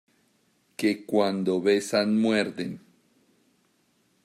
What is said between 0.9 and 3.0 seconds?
cuando besan muerden.